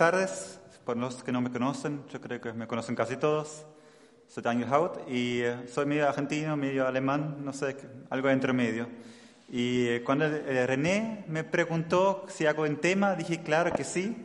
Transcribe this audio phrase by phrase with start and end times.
[0.00, 0.58] Tardes.
[0.86, 3.66] Por los que no me conocen, yo creo que me conocen casi todos.
[4.28, 7.76] Soy Daniel Haut y eh, soy medio argentino, medio alemán, no sé,
[8.08, 8.88] algo entre medio.
[9.50, 14.16] Y eh, cuando eh, René me preguntó si hago en tema, dije claro que sí.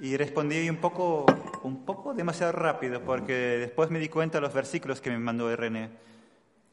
[0.00, 1.26] Y respondí un poco,
[1.62, 5.54] un poco demasiado rápido, porque después me di cuenta de los versículos que me mandó
[5.54, 5.90] René.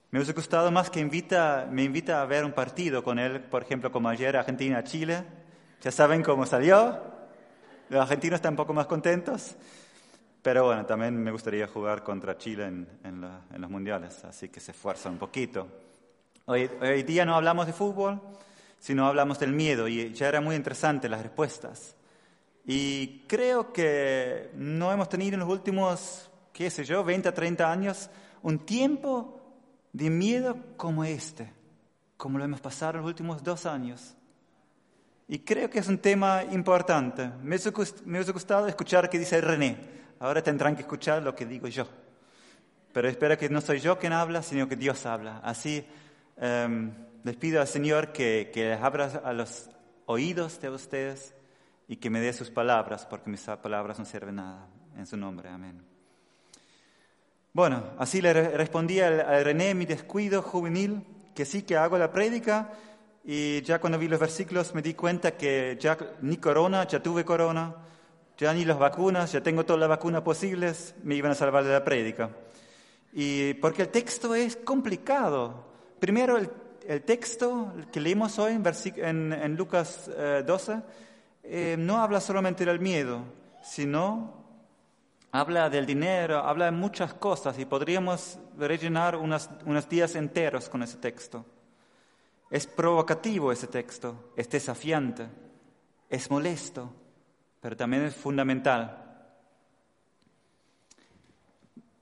[0.09, 3.61] Me hubiese gustado más que invita, me invita a ver un partido con él, por
[3.61, 5.25] ejemplo, como ayer Argentina-Chile.
[5.83, 7.10] Ya saben cómo salió.
[7.91, 9.53] Los argentinos están un poco más contentos,
[10.41, 14.47] pero bueno, también me gustaría jugar contra Chile en, en, la, en los mundiales, así
[14.47, 15.67] que se esfuerzan un poquito.
[16.45, 18.21] Hoy, hoy, día no hablamos de fútbol,
[18.79, 21.97] sino hablamos del miedo y ya era muy interesante las respuestas.
[22.65, 27.69] Y creo que no hemos tenido en los últimos, qué sé yo, 20 a 30
[27.69, 28.09] años,
[28.41, 29.41] un tiempo
[29.91, 31.51] de miedo como este,
[32.15, 34.15] como lo hemos pasado en los últimos dos años.
[35.31, 37.31] Y creo que es un tema importante.
[37.41, 39.77] Me hubiese gustado escuchar qué dice René.
[40.19, 41.87] Ahora tendrán que escuchar lo que digo yo.
[42.91, 45.37] Pero espero que no soy yo quien habla, sino que Dios habla.
[45.37, 45.85] Así
[46.35, 46.91] um,
[47.23, 49.69] les pido al Señor que, que abra a los
[50.05, 51.33] oídos de ustedes
[51.87, 54.67] y que me dé sus palabras, porque mis palabras no sirven nada.
[54.97, 55.81] En su nombre, amén.
[57.53, 62.73] Bueno, así le respondí a René mi descuido juvenil, que sí que hago la prédica,
[63.23, 67.23] y ya cuando vi los versículos me di cuenta que ya ni corona, ya tuve
[67.23, 67.75] corona,
[68.37, 71.71] ya ni las vacunas, ya tengo todas las vacunas posibles, me iban a salvar de
[71.71, 72.31] la prédica.
[73.13, 75.65] Y porque el texto es complicado.
[75.99, 76.49] Primero, el,
[76.87, 78.63] el texto que leímos hoy en,
[78.97, 80.81] en, en Lucas eh, 12
[81.43, 83.21] eh, no habla solamente del miedo,
[83.63, 84.41] sino
[85.31, 90.97] habla del dinero, habla de muchas cosas y podríamos rellenar unos días enteros con ese
[90.97, 91.45] texto.
[92.51, 95.25] Es provocativo ese texto, es desafiante,
[96.09, 96.93] es molesto,
[97.61, 98.97] pero también es fundamental.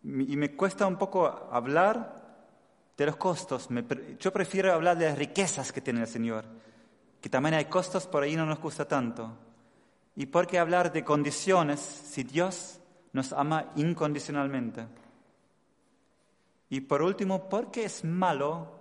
[0.04, 2.20] Y me cuesta un poco hablar
[2.98, 3.70] de los costos.
[4.20, 6.46] yo prefiero hablar de las riquezas que tiene el Señor,
[7.22, 9.38] que también hay costos, por ahí no nos gusta tanto.
[10.16, 12.80] ¿Y por qué hablar de condiciones si Dios
[13.14, 14.88] nos ama incondicionalmente?
[16.70, 18.80] Y por último, ¿por qué es malo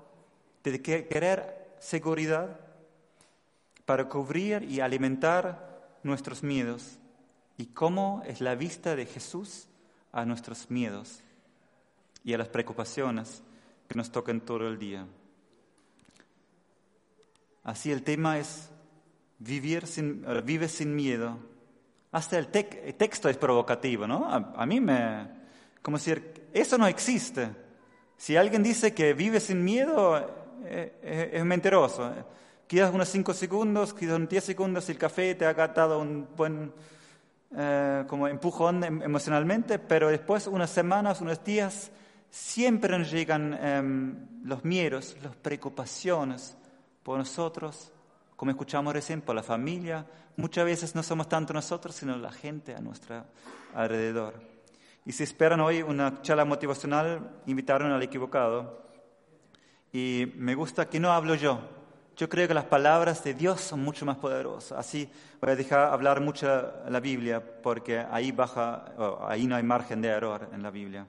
[0.62, 2.60] de querer seguridad
[3.84, 6.98] para cubrir y alimentar nuestros miedos
[7.56, 9.66] y cómo es la vista de Jesús
[10.12, 11.22] a nuestros miedos
[12.24, 13.42] y a las preocupaciones
[13.88, 15.06] que nos tocan todo el día.
[17.64, 18.70] Así el tema es
[19.38, 21.38] vivir sin, vive sin miedo.
[22.12, 24.26] Hasta el, te el texto es provocativo, ¿no?
[24.26, 25.28] A, a mí me...
[25.82, 27.50] como decir, eso no existe.
[28.16, 32.12] Si alguien dice que vive sin miedo, es, es mentiroso.
[32.66, 36.72] Quizás unos 5 segundos, quizás unos 10 segundos, el café te ha dado un buen
[37.56, 41.90] eh, como empujón emocionalmente, pero después, unas semanas, unos días,
[42.28, 44.12] siempre nos llegan eh,
[44.44, 46.58] los miedos, las preocupaciones
[47.02, 47.90] por nosotros,
[48.36, 50.04] como escuchamos recién, por la familia.
[50.36, 53.24] Muchas veces no somos tanto nosotros, sino la gente a nuestro
[53.74, 54.34] alrededor.
[55.06, 58.87] Y si esperan hoy una charla motivacional, invitaron al equivocado.
[59.98, 61.58] Y me gusta que no hablo yo.
[62.16, 64.78] Yo creo que las palabras de Dios son mucho más poderosas.
[64.78, 66.46] Así voy a dejar hablar mucho
[66.88, 71.04] la Biblia, porque ahí, baja, oh, ahí no hay margen de error en la Biblia.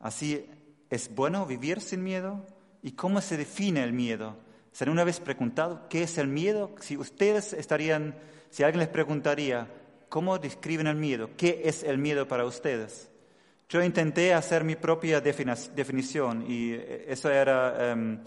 [0.00, 0.44] Así
[0.88, 2.44] es bueno vivir sin miedo.
[2.82, 4.36] ¿Y cómo se define el miedo?
[4.72, 6.74] ¿Se han una vez preguntado qué es el miedo?
[6.80, 8.16] Si ustedes estarían,
[8.50, 9.68] si alguien les preguntaría,
[10.08, 11.30] ¿cómo describen el miedo?
[11.36, 13.10] ¿Qué es el miedo para ustedes?
[13.70, 16.72] Yo intenté hacer mi propia definición y
[17.06, 18.18] eso era, um,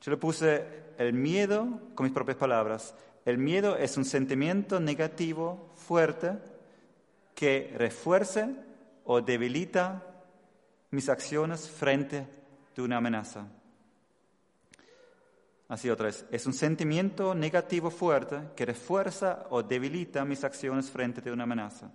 [0.00, 0.64] yo le puse
[0.96, 2.94] el miedo con mis propias palabras.
[3.24, 6.38] El miedo es un sentimiento negativo fuerte
[7.34, 8.54] que refuerce
[9.04, 10.06] o debilita
[10.92, 12.24] mis acciones frente
[12.78, 13.48] a una amenaza.
[15.66, 21.28] Así otra vez, es un sentimiento negativo fuerte que refuerza o debilita mis acciones frente
[21.28, 21.90] a una amenaza.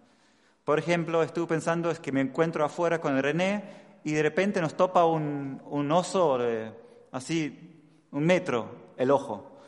[0.68, 3.64] Por ejemplo, estuve pensando es que me encuentro afuera con el René
[4.04, 6.74] y de repente nos topa un, un oso de,
[7.14, 9.60] así, un metro, el ojo.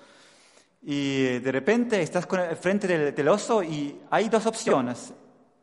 [0.82, 5.14] Y de repente estás con el frente del, del oso y hay dos opciones.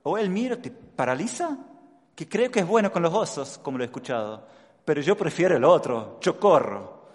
[0.05, 1.59] O el miedo te paraliza,
[2.15, 4.47] que creo que es bueno con los osos, como lo he escuchado,
[4.87, 7.11] pero yo prefiero el otro, yo corro.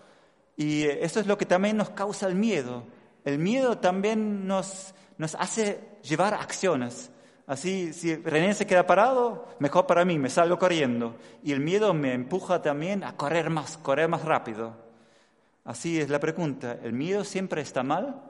[0.56, 2.84] Y eso es lo que también nos causa el miedo.
[3.26, 7.10] El miedo también nos, nos hace llevar acciones.
[7.52, 11.18] Así, si René se queda parado, mejor para mí, me salgo corriendo.
[11.44, 14.74] Y el miedo me empuja también a correr más, correr más rápido.
[15.66, 16.78] Así es la pregunta.
[16.82, 18.22] ¿El miedo siempre está mal?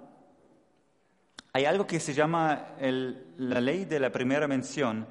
[1.53, 5.06] Hay algo que se llama el, la ley de la primera mención.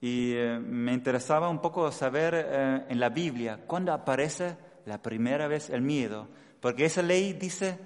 [0.00, 4.56] Y eh, me interesaba un poco saber eh, en la Biblia cuándo aparece
[4.86, 6.28] la primera vez el miedo.
[6.60, 7.76] Porque esa ley dice,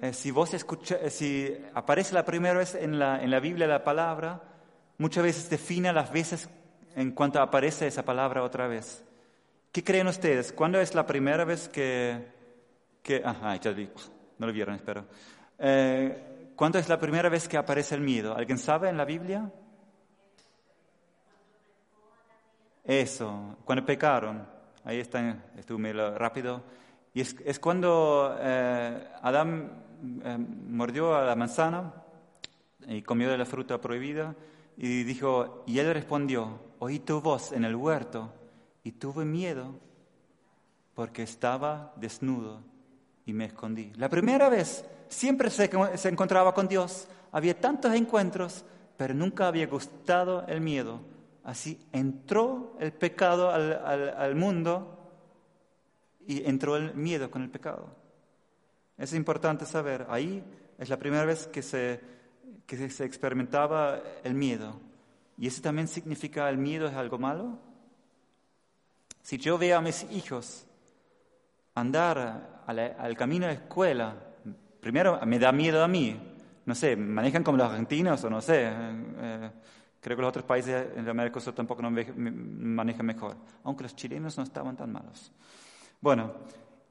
[0.00, 3.66] eh, si vos escucha, eh, si aparece la primera vez en la, en la Biblia
[3.66, 4.40] la palabra,
[4.98, 6.48] muchas veces define las veces
[6.94, 9.04] en cuanto aparece esa palabra otra vez.
[9.72, 10.52] ¿Qué creen ustedes?
[10.52, 12.26] ¿Cuándo es la primera vez que...
[13.02, 13.90] que ajá, ya vi,
[14.38, 15.04] no lo vieron, espero.
[15.58, 18.36] Eh, ¿Cuándo es la primera vez que aparece el miedo?
[18.36, 19.50] ¿Alguien sabe en la Biblia?
[22.84, 24.46] Eso, cuando pecaron.
[24.84, 26.62] Ahí está, estuve rápido.
[27.18, 29.72] Y es, cuando eh, Adán
[30.24, 31.92] eh, mordió a la manzana
[32.86, 34.36] y comió de la fruta prohibida
[34.76, 38.32] y dijo, y él respondió, oí tu voz en el huerto
[38.84, 39.74] y tuve miedo
[40.94, 42.60] porque estaba desnudo
[43.26, 43.90] y me escondí.
[43.96, 48.64] La primera vez siempre se, se encontraba con Dios, había tantos encuentros,
[48.96, 51.00] pero nunca había gustado el miedo.
[51.42, 54.97] Así entró el pecado al mundo
[56.28, 57.88] y entró el miedo con el pecado.
[58.98, 60.44] Es importante saber, ahí
[60.76, 62.00] es la primera vez que se,
[62.66, 64.78] que se experimentaba el miedo.
[65.38, 67.58] ¿Y eso también significa el miedo es algo malo?
[69.22, 70.66] Si yo veo a mis hijos
[71.74, 74.14] andar al camino de escuela,
[74.82, 76.14] primero me da miedo a mí.
[76.66, 78.68] No sé, manejan como los argentinos o no sé.
[78.70, 79.50] Eh,
[79.98, 83.34] creo que los otros países en América del Sur tampoco manejan mejor.
[83.64, 85.32] Aunque los chilenos no estaban tan malos.
[86.00, 86.32] Bueno,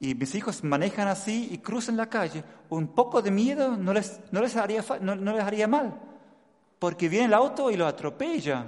[0.00, 4.20] y mis hijos manejan así y cruzan la calle, un poco de miedo no les,
[4.30, 5.98] no les, haría, no, no les haría mal,
[6.78, 8.66] porque viene el auto y lo atropella.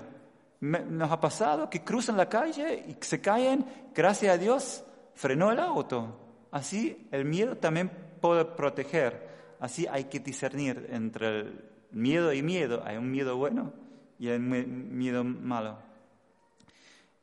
[0.61, 3.65] nos ha pasado que cruzan la calle y se caen,
[3.95, 4.85] gracias a Dios,
[5.15, 6.17] frenó el auto.
[6.51, 7.91] Así el miedo también
[8.21, 9.29] puede proteger.
[9.61, 12.83] Así hay que discernir entre el miedo y miedo.
[12.85, 13.73] Hay un miedo bueno
[14.19, 15.79] y hay un miedo malo.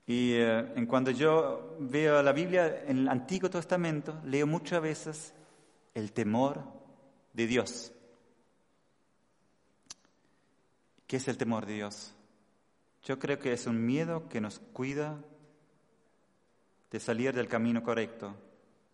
[0.10, 5.34] Y eh, en cuando yo veo la Biblia en el Antiguo Testamento, leo muchas veces
[5.94, 6.64] el temor
[7.34, 7.92] de Dios.
[11.06, 12.14] ¿Qué es el temor de Dios?
[13.04, 15.18] Yo creo que es un miedo que nos cuida
[16.90, 18.34] de salir del camino correcto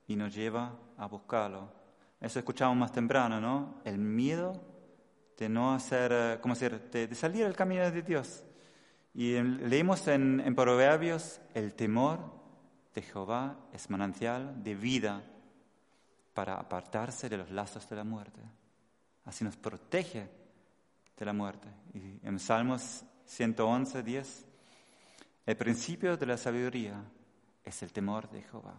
[0.07, 1.71] y nos lleva a buscarlo.
[2.19, 3.81] Eso escuchamos más temprano, ¿no?
[3.85, 4.59] El miedo
[5.37, 8.43] de no hacer, eh, ¿cómo decir?, de, de salir del camino de Dios.
[9.13, 12.19] Y leímos en, Proverbios, el temor
[12.95, 15.23] de Jehová es manantial de vida
[16.33, 18.41] para apartarse de los lazos de la muerte.
[19.25, 20.29] Así nos protege
[21.17, 21.67] de la muerte.
[21.93, 24.45] Y en Salmos 111, 10,
[25.45, 27.03] el principio de la sabiduría
[27.63, 28.75] es el temor de Jehová.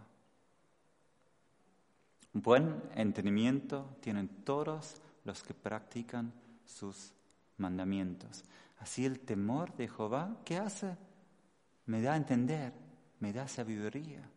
[2.33, 6.33] Buen entendimiento tienen todos los que practican
[6.65, 7.13] sus
[7.57, 8.43] mandamientos.
[8.77, 10.95] Así el temor de Jehová, ¿qué hace?
[11.85, 12.73] Me da a entender,
[13.19, 14.29] me da sabiduría,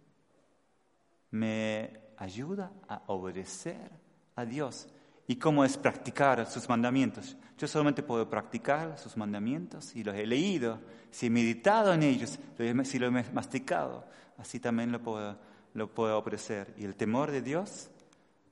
[1.30, 3.90] me ayuda a obedecer
[4.36, 4.88] a Dios.
[5.26, 7.36] ¿Y cómo es practicar sus mandamientos?
[7.58, 10.80] Yo solamente puedo practicar sus mandamientos si los he leído,
[11.10, 14.06] si he meditado en ellos, si los he masticado.
[14.38, 15.36] Así también lo puedo,
[15.74, 16.72] lo puedo obedecer.
[16.78, 17.90] Y el temor de Dios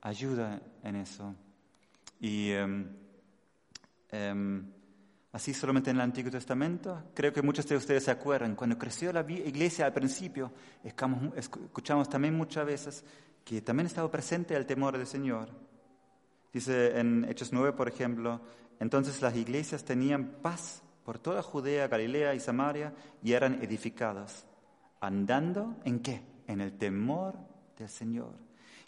[0.02, 1.34] ayuda en eso.
[2.20, 2.86] Y um,
[4.12, 4.64] um,
[5.32, 7.10] Así solamente en el Antiguo Testamento.
[7.14, 10.52] Creo que muchos de ustedes se acuerdan, cuando creció la iglesia al principio,
[10.82, 13.04] escuchamos también muchas veces
[13.44, 15.50] que también estaba presente el temor del Señor.
[16.52, 18.40] Dice en Hechos 9, por ejemplo,
[18.80, 22.92] entonces las iglesias tenían paz por toda Judea, Galilea y Samaria
[23.22, 24.46] y eran edificadas,
[25.00, 26.22] andando en qué?
[26.46, 27.36] En el temor
[27.78, 28.32] del Señor.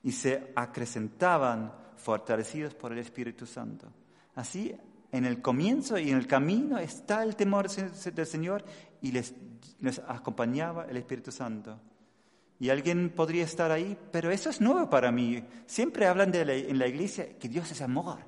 [0.02, 3.86] Y se acrecentaban fortalecidos por el Espíritu Santo.
[4.34, 4.74] Así
[5.10, 8.64] en el comienzo y en el camino está el temor del Señor
[9.00, 9.34] y les,
[10.06, 11.78] acompañaba el Espíritu Santo.
[12.60, 15.42] Y alguien podría estar ahí, pero eso es nuevo para mí.
[15.66, 18.18] Siempre hablan de la- en la iglesia que Dios es amor,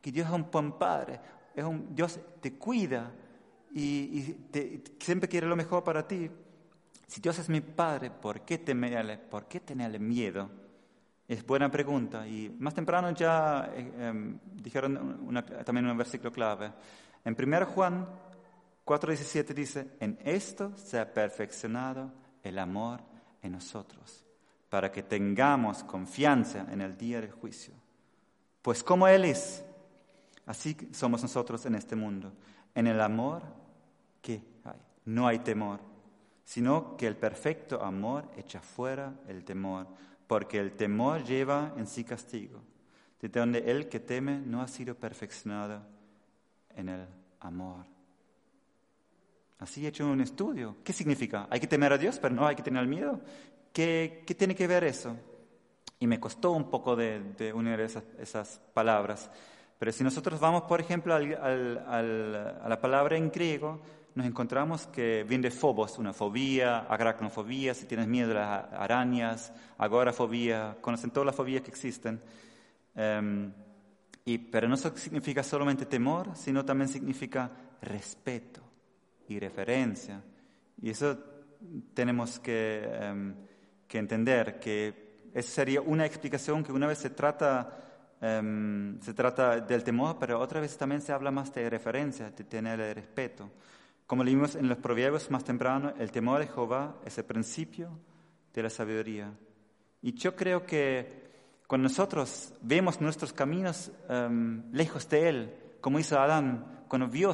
[0.00, 1.20] que Dios es un buen padre,
[1.54, 3.12] es Dios te cuida
[3.74, 4.36] y,
[5.00, 6.30] siempre quiere lo mejor para ti.
[7.06, 9.18] Si Dios es mi padre, ¿por qué temerle?
[9.18, 10.48] ¿Por qué tenerle miedo?
[11.30, 12.26] Es buena pregunta.
[12.26, 15.32] Y más temprano ya eh, em, dijeron
[15.64, 16.72] también un versículo clave.
[17.24, 18.04] En 1 Juan
[18.84, 22.10] 4:17 dice, en esto se ha perfeccionado
[22.42, 23.00] el amor
[23.42, 24.24] en nosotros,
[24.68, 27.74] para que tengamos confianza en el día del juicio.
[28.60, 29.64] Pues como Él es,
[30.46, 32.32] así somos nosotros en este mundo.
[32.74, 33.42] En el amor,
[34.20, 34.80] ¿qué hay?
[35.04, 35.78] No hay temor,
[36.42, 39.86] sino que el perfecto amor echa fuera el temor,
[40.30, 42.60] porque el temor lleva en sí castigo,
[43.20, 45.82] de donde el que teme no ha sido perfeccionado
[46.76, 47.04] en el
[47.40, 47.84] amor.
[49.58, 50.76] Así he hecho un estudio.
[50.84, 51.48] ¿Qué significa?
[51.50, 53.20] ¿Hay que temer a Dios, pero no hay que tener miedo?
[53.72, 55.16] ¿Qué, tiene que ver eso?
[55.98, 59.28] Y me costó un poco de, de unir esas, palabras.
[59.80, 63.80] Pero si nosotros vamos, por ejemplo, a la palabra en griego,
[64.14, 69.52] nos encontramos que viene de phobos, una fobia, aracnofobia, si tienes miedo a las arañas,
[69.78, 72.20] agorafobia, conocen todas las fobias que existen.
[72.94, 73.52] Em,
[74.24, 77.50] y, pero no significa solamente temor, sino también significa
[77.82, 78.60] respeto
[79.28, 80.22] y referencia.
[80.82, 81.16] Y eso
[81.94, 83.34] tenemos que, em,
[83.86, 89.60] que entender, que esa sería una explicación que una vez se trata, em, se trata
[89.60, 93.50] del temor, pero otra vez también se habla más de referencia, de tener el respeto.
[94.10, 97.90] Como leímos en los proverbios más temprano, el temor de Jehová es el principio
[98.52, 99.32] de la sabiduría.
[100.02, 101.30] Y yo creo que
[101.68, 107.30] cuando nosotros vemos nuestros caminos em, lejos de Él, como hizo Adán, cuando vio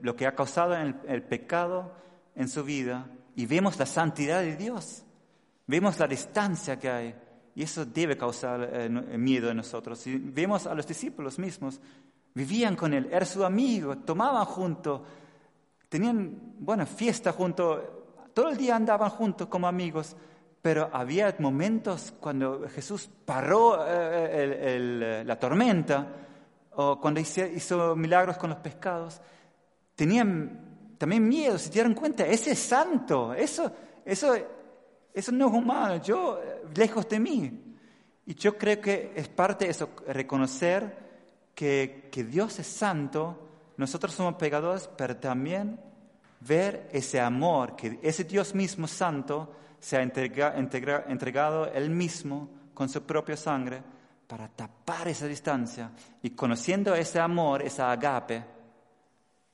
[0.00, 1.92] lo que ha causado el, el pecado
[2.34, 5.04] en su vida y vemos la santidad de Dios,
[5.66, 7.14] vemos la distancia que hay
[7.54, 10.06] y eso debe causar eh, no- miedo en nosotros.
[10.06, 11.78] Y vemos a los discípulos mismos,
[12.32, 15.02] vivían con Él, era su amigo, tomaban juntos,
[15.90, 17.82] tenían, bueno, fiesta juntos,
[18.32, 20.16] todo el día andaban juntos como amigos,
[20.62, 26.06] pero había momentos cuando Jesús paró eh, la tormenta
[26.76, 29.20] o cuando hizo, hizo milagros con los pescados,
[29.96, 33.72] tenían también miedo, se dieron cuenta, ese es santo, eso,
[34.04, 34.34] eso,
[35.12, 37.74] eso no es humano, yo, eh, lejos de mí.
[38.26, 43.49] Y yo creo que es parte de eso, reconocer que, que Dios es santo,
[43.80, 45.80] nosotros somos pecadores, pero también
[46.40, 52.48] ver ese amor, que ese Dios mismo santo se ha entrega- entrega- entregado Él mismo
[52.74, 53.82] con su propia sangre
[54.26, 55.90] para tapar esa distancia.
[56.22, 58.44] Y conociendo ese amor, esa agape,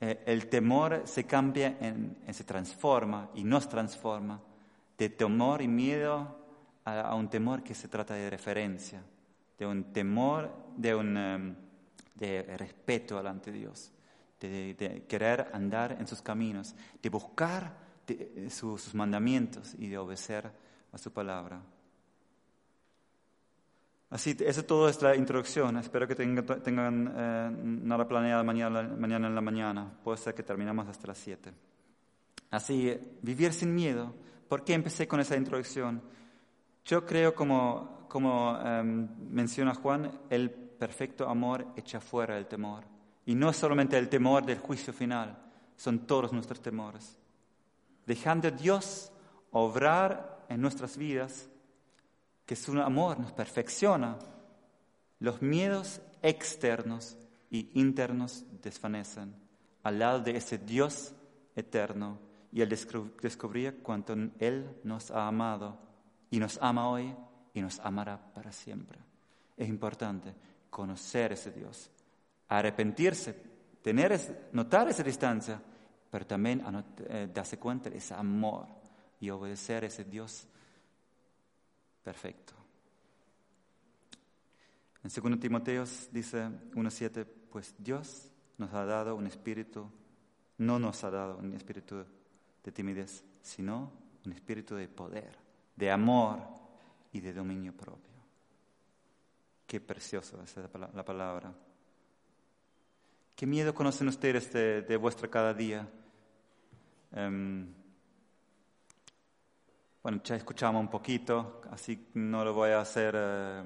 [0.01, 4.41] eh, el temor se cambia, en, en- se transforma y nos transforma
[4.99, 6.37] de temor y miedo
[6.85, 9.03] a, a un temor que se trata de referencia,
[9.59, 11.57] de un temor, de un em,
[12.15, 13.93] de respeto delante de Dios,
[14.41, 17.77] de, querer andar en sus caminos, de buscar
[18.09, 20.51] eh, su- sus mandamientos y de obedecer
[20.93, 21.61] a su palabra.
[24.11, 25.77] Así, eso todo es la introducción.
[25.79, 27.51] Espero que tenga- tengan eh,
[27.85, 29.93] nada planeado mañana, mañana en la mañana.
[30.05, 31.53] Puede ser que terminamos hasta las 7.
[32.51, 34.15] Así, vivir sin miedo.
[34.49, 36.01] ¿Por qué empecé con esa introducción?
[36.85, 42.85] Yo creo, como, como em, menciona Juan, el perfecto amor echa fuera el temor.
[43.27, 45.37] Y no solamente el temor del juicio final,
[45.77, 47.17] son todos nuestros temores.
[48.07, 49.13] Dejando a Dios
[49.51, 51.49] obrar en nuestras vidas,
[52.47, 54.17] que su amor nos perfecciona,
[55.19, 57.17] los miedos externos
[57.51, 59.35] y internos desvanecen
[59.83, 61.15] al lado de ese Dios
[61.55, 62.19] eterno
[62.53, 65.79] y al descubrir cuánto Él nos ha amado
[66.31, 67.15] y nos ama hoy
[67.55, 68.99] y nos amará para siempre.
[69.57, 70.35] Es importante
[70.71, 71.91] conocer ese Dios,
[72.49, 73.35] arrepentirse,
[73.83, 75.61] tener notar esa distancia,
[76.11, 76.63] pero también
[77.09, 78.67] eh, darse cuenta de ese amor
[79.21, 80.47] y obedecer a ese Dios
[82.03, 82.55] perfecto.
[85.03, 89.91] En 2 Timoteos dice 1.7, pues Dios nos ha dado un espíritu,
[90.59, 92.05] no nos ha dado un espíritu
[92.65, 93.93] de timidez, sino
[94.25, 95.39] un espíritu de poder,
[95.77, 96.41] de amor
[97.13, 98.17] y de dominio propio.
[99.67, 101.53] Qué precioso es la palabra.
[103.37, 105.87] ¿Qué miedo conocen ustedes de, de vuestra cada día?
[107.13, 107.67] Em,
[110.03, 113.15] bueno, ya escuchamos un poquito, así no lo voy a hacer.
[113.15, 113.63] eh,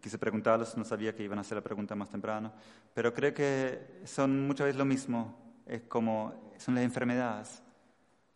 [0.00, 2.52] quise preguntarlos, no sabía que iban a hacer la pregunta más temprano,
[2.92, 7.62] pero creo que son muchas veces lo mismo, es como son las enfermedades.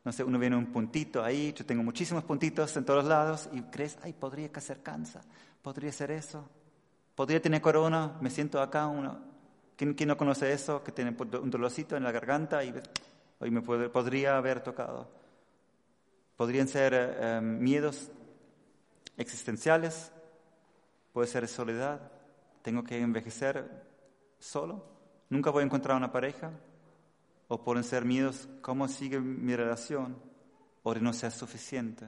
[0.05, 3.63] No sé, uno viene un puntito ahí, yo tengo muchísimos puntitos en todos lados y
[3.63, 5.23] crees, ay, podría ser cáncer,
[5.63, 6.49] podría ser eso,
[7.17, 9.30] podría tener corona, me siento acá, uno,
[9.81, 10.85] ¿quién, quién no conoce eso?
[10.85, 12.75] Que tiene un dolorcito en la garganta y
[13.39, 15.09] hoy me podría haber tocado.
[16.37, 18.11] Podrían ser eh, miedos
[19.17, 20.13] existenciales,
[21.15, 22.13] puede ser soledad,
[22.61, 23.71] tengo que envejecer
[24.39, 24.85] solo,
[25.31, 26.51] nunca voy a encontrar una pareja,
[27.49, 30.15] o pueden ser miedos, ¿cómo sigue mi relación?
[30.83, 32.07] O de no ser suficiente,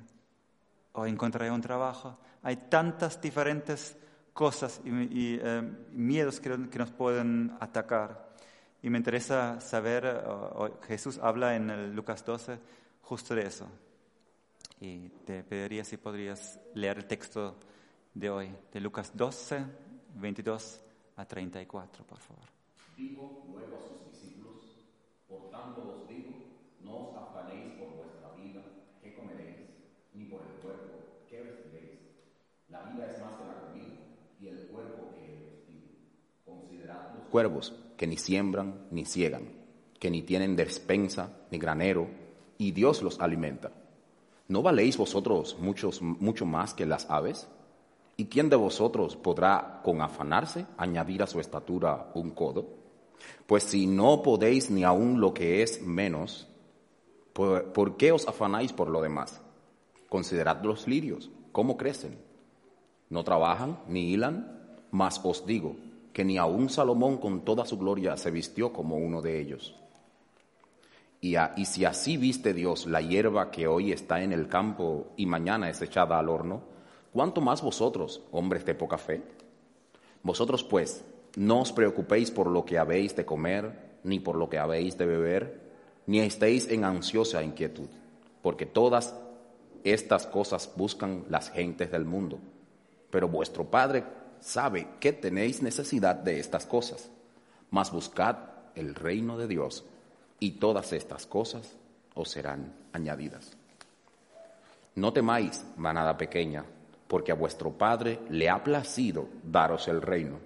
[0.92, 2.18] o encontraré un trabajo.
[2.42, 3.96] Hay tantas diferentes
[4.32, 5.62] cosas y, eh,
[5.92, 8.32] miedos que, nos pueden atacar.
[8.82, 10.24] Y me interesa saber,
[10.86, 12.58] Jesús habla en el Lucas 12
[13.02, 13.68] justo de eso.
[14.80, 17.56] Y te pediría si podrías leer el texto
[18.14, 19.64] de hoy, de Lucas 12,
[20.16, 20.82] 22
[21.16, 22.44] a 34, por favor.
[22.96, 24.84] Digo luego a sus discípulos,
[25.28, 26.30] por tanto os digo,
[26.80, 28.62] no os afanéis por vuestra vida,
[29.02, 29.70] qué comeréis,
[30.14, 32.00] ni por el cuerpo, qué vestiréis.
[32.68, 34.02] La vida es más que la comida,
[34.40, 35.88] y el cuerpo que el vestido.
[36.44, 39.48] Considerad los cuervos, que ni siembran ni ciegan,
[39.98, 42.06] que ni tienen despensa ni granero,
[42.58, 43.72] y Dios los alimenta.
[44.48, 47.48] ¿No valéis vosotros muchos, mucho más que las aves?
[48.18, 52.66] ¿Y quién de vosotros podrá con afanarse añadir a su estatura un codo?
[53.46, 56.46] Pues si no podéis ni aun lo que es menos,
[57.32, 59.40] ¿por, qué os afanáis por lo demás?
[60.10, 62.18] Considerad los lirios, cómo crecen.
[63.08, 65.76] No trabajan ni hilan, mas os digo
[66.12, 69.74] que ni aun Salomón con toda su gloria se vistió como uno de ellos.
[71.20, 75.26] Y, y si así viste Dios la hierba que hoy está en el campo y
[75.26, 76.72] mañana es echada al horno,
[77.12, 79.22] ¿Cuánto más vosotros, hombres de poca fe?
[80.22, 81.04] Vosotros pues,
[81.36, 85.04] no os preocupéis por lo que habéis de comer, ni por lo que habéis de
[85.04, 85.60] beber,
[86.06, 87.88] ni estéis en ansiosa inquietud,
[88.40, 89.14] porque todas
[89.84, 92.38] estas cosas buscan las gentes del mundo.
[93.10, 94.04] Pero vuestro Padre
[94.42, 97.10] sabe que tenéis necesidad de estas cosas.
[97.70, 98.36] Mas buscad
[98.74, 99.84] el reino de Dios,
[100.38, 101.76] y todas estas cosas
[102.14, 103.56] os serán añadidas.
[104.96, 106.64] No temáis, manada pequeña,
[107.06, 110.38] porque a vuestro Padre le ha placido daros el reino.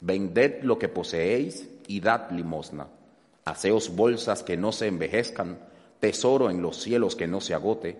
[0.00, 2.88] Vended lo que poseéis y dad limosna.
[3.44, 5.58] Haceos bolsas que no se envejezcan,
[6.00, 7.96] tesoro en los cielos que no se agote,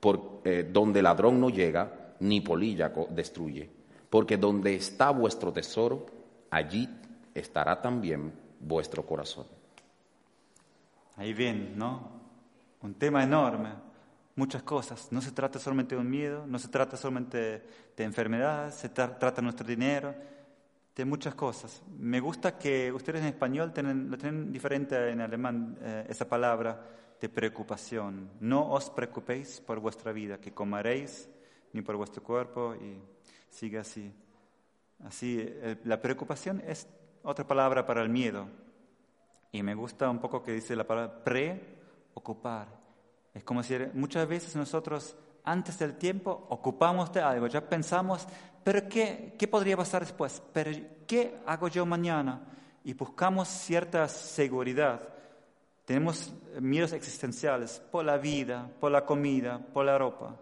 [0.00, 3.70] por, eh, donde ladrón no llega, ni polilla destruye.
[4.12, 6.04] Porque donde está vuestro tesoro,
[6.50, 6.86] allí
[7.32, 9.46] estará también vuestro corazón.
[11.16, 12.20] Ahí bien, ¿no?
[12.82, 13.70] Un tema enorme
[14.36, 15.08] muchas cosas.
[15.10, 17.62] No se trata solamente de un miedo, no se trata solamente
[17.96, 20.14] de enfermedad, se trata de nuestro dinero,
[20.94, 21.82] de muchas cosas.
[21.98, 26.80] Me gusta que ustedes en español tienen, lo tienen diferente en alemán, eh, esa palabra
[27.18, 28.30] de preocupación.
[28.40, 31.28] No os preocupéis por vuestra vida, que comeréis,
[31.72, 32.98] ni por vuestro cuerpo, y
[33.52, 34.12] sigue así.
[35.04, 36.88] Así, eh, la preocupación es
[37.22, 38.48] otra palabra para el miedo.
[39.52, 42.82] Y me gusta un poco que dice la palabra preocupar
[43.34, 48.26] es como si muchas veces nosotros antes del tiempo ocupamos de algo, ya pensamos,
[48.62, 50.42] pero qué, ¿qué podría pasar después?
[50.52, 50.70] ¿Pero
[51.06, 52.40] qué hago yo mañana?
[52.84, 55.08] Y buscamos cierta seguridad.
[55.84, 60.36] Tenemos miedos existenciales por la vida, por la comida, por la ropa.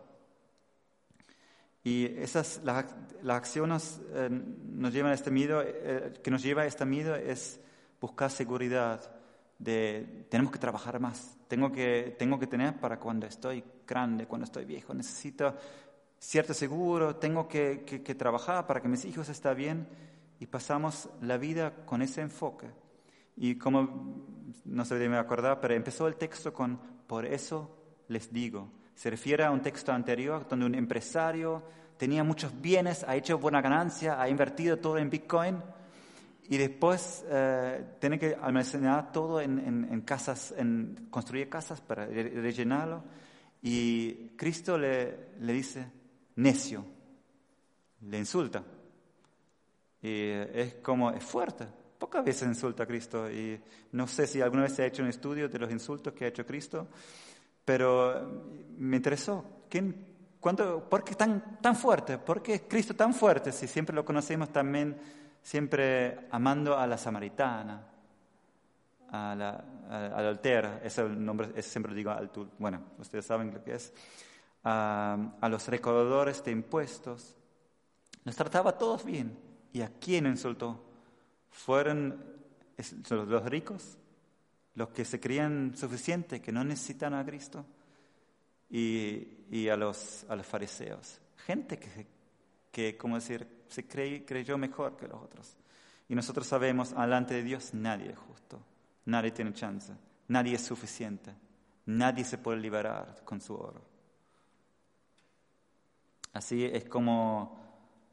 [1.82, 2.86] Y esas, las,
[3.28, 7.60] acciones eh, nos llevan a este miedo, eh, que nos lleva a este miedo es
[8.00, 9.16] buscar seguridad,
[9.58, 14.46] de tenemos que trabajar más, tengo que, tengo que tener para cuando estoy grande, cuando
[14.46, 15.54] estoy viejo, necesito
[16.20, 19.88] cierto seguro, tengo que, que, trabajar para que mis hijos estén bien.
[20.38, 22.70] Y pasamos la vida con ese enfoque.
[23.36, 24.24] Y como,
[24.64, 27.76] no sé si me acordar, pero empezó el texto con, por eso
[28.08, 31.62] les digo, se refiere a un texto anterior donde un empresario
[31.96, 35.62] tenía muchos bienes, ha hecho buena ganancia, ha invertido todo en Bitcoin
[36.48, 43.04] y después eh, tiene que almacenar todo en, casas, en construir casas para rellenarlo.
[43.62, 45.86] Y Cristo le, le dice,
[46.36, 46.84] necio,
[48.00, 48.64] le insulta.
[50.02, 51.66] Y es como, es fuerte.
[51.98, 53.30] Pocas veces insulta a Cristo.
[53.30, 53.60] Y
[53.92, 56.28] no sé si alguna vez se ha hecho un estudio de los insultos que ha
[56.28, 56.88] hecho Cristo,
[57.70, 58.28] pero
[58.78, 59.44] me interesó.
[59.68, 59.94] ¿Quién,
[60.40, 62.18] cuánto, ¿Por qué tan, tan fuerte?
[62.18, 64.96] ¿Por qué es Cristo tan fuerte si siempre lo conocemos también?
[65.42, 67.86] siempre amando a la samaritana,
[69.10, 69.64] a la,
[70.28, 73.92] altera, ese nombre ese siempre lo digo alto, bueno, ustedes saben lo que es,
[74.64, 77.36] a, los recaudadores de impuestos.
[78.24, 79.38] Los trataba todos bien.
[79.72, 80.84] ¿Y a quién insultó?
[81.48, 82.22] ¿Fueron
[83.08, 83.96] los ricos?
[84.80, 87.66] ¿Los que se creían suficientes, que no necesitan a Cristo?
[88.70, 91.20] y, y a, los, a los fariseos.
[91.44, 92.06] Gente que,
[92.70, 95.56] que como decir, se crey- creyó mejor que los otros.
[96.08, 98.60] Y nosotros sabemos, delante de Dios nadie es justo,
[99.04, 99.92] nadie tiene chance,
[100.28, 101.34] nadie es suficiente,
[101.86, 103.82] nadie se puede liberar con su oro.
[106.32, 107.58] Así es como,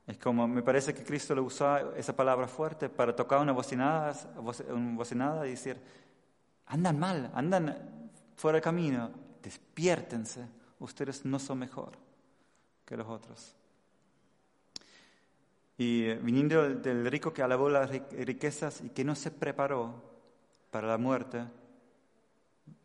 [0.07, 4.13] es como, me parece que Cristo le usó esa palabra fuerte para tocar una bocinada,
[4.69, 5.79] una bocinada y decir,
[6.67, 7.75] andan mal, andan
[8.35, 10.45] fuera de camino, despiértense,
[10.79, 11.91] ustedes no son mejor
[12.85, 13.53] que los otros.
[15.77, 19.93] Y eh, viniendo del- rico que alabó las ri- riquezas y que no se preparó
[20.71, 21.43] para la muerte,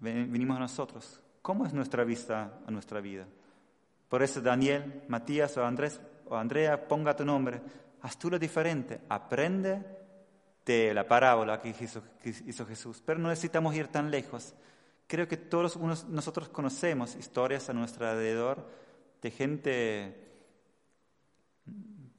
[0.00, 1.20] ven- vinimos a nosotros.
[1.40, 3.26] ¿Cómo es nuestra vista a nuestra vida?
[4.08, 7.60] Por eso Daniel, Matías o Andrés o Andrea, ponga tu nombre,
[8.02, 9.82] haz tú lo diferente, aprende
[10.64, 14.54] de la parábola que hizo, Jesús, pero no necesitamos ir tan lejos.
[15.06, 15.76] Creo que todos
[16.08, 18.66] nosotros conocemos historias a nuestro alrededor
[19.20, 20.28] de gente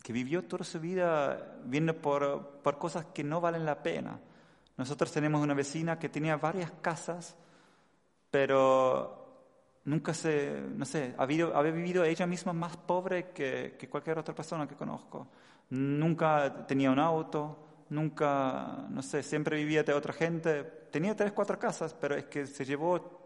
[0.04, 4.20] que vivió toda su vida viendo por, por cosas que no valen la pena.
[4.76, 7.36] Nosotros tenemos una vecina que tenía varias casas,
[8.30, 9.24] pero
[9.86, 14.18] nunca se, no sé, ha vivido, había vivido ella misma más pobre que, que cualquier
[14.18, 15.28] otra persona que conozco.
[15.70, 17.58] Nunca tenía un auto,
[17.94, 20.64] nunca, no sé, siempre vivía de otra gente.
[20.92, 23.22] Tenía tres, cuatro casas, pero es que se llevó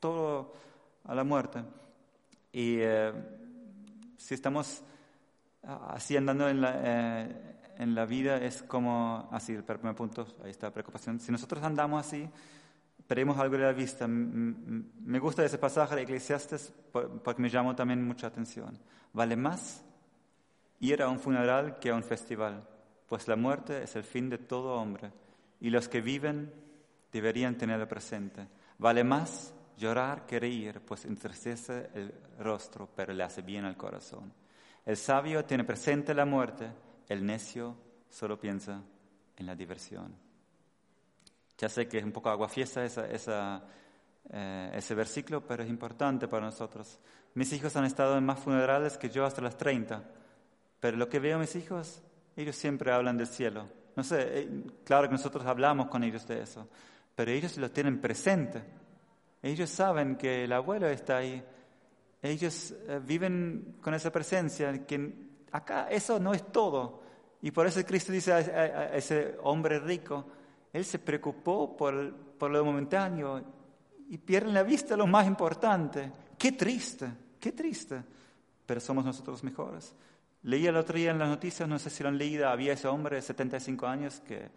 [0.00, 0.52] todo
[1.04, 1.62] a la muerte.
[2.52, 3.12] Y eh,
[4.16, 4.82] si estamos
[5.62, 10.50] así andando en la, eh, en la vida es como, así, el primer punto, ahí
[10.50, 11.20] está la preocupación.
[11.20, 12.28] Si nosotros andamos así,
[13.06, 14.06] perdemos algo de la vista.
[14.08, 18.78] Me gusta ese pasaje de Eclesiastes por- porque me llamó también mucha atención.
[19.12, 19.82] Vale más
[20.80, 22.66] ir a un funeral que a un festival,
[23.08, 25.10] pues la muerte es el fin de todo hombre
[25.60, 26.52] y los que viven
[27.12, 28.46] deberían tenerlo presente.
[28.78, 34.32] Vale más llorar que reír, pues entristece el rostro, pero le hace bien al corazón.
[34.84, 36.70] El sabio tiene presente la muerte,
[37.08, 37.76] el necio
[38.08, 38.82] solo piensa
[39.36, 40.14] en la diversión.
[41.58, 43.62] Ya sé que es un poco aguafiesta esa,
[44.30, 46.98] eh, ese versículo, pero es importante para nosotros.
[47.34, 50.04] Mis hijos han estado en más funerales que yo hasta las 30,
[50.80, 52.02] pero lo que veo a mis hijos,
[52.36, 53.66] ellos siempre hablan del cielo.
[53.96, 56.68] No sé, eh, claro que nosotros hablamos con ellos de eso,
[57.14, 58.62] pero ellos lo tienen presente.
[59.42, 61.42] Ellos saben que el abuelo está ahí.
[62.20, 65.12] Ellos eh, viven con esa presencia, que
[65.52, 67.02] acá eso no es todo.
[67.40, 70.26] Y por eso Cristo dice a, ese hombre rico,
[70.72, 73.42] él se preocupó por, por lo momentáneo
[74.08, 76.12] y pierde la vista lo más importante.
[76.36, 78.02] Qué triste, qué triste.
[78.66, 79.94] Pero somos nosotros mejores.
[80.46, 82.86] Leí el otro día en las noticias, no sé si lo han leído, había ese
[82.88, 84.48] hombre de 75 años, que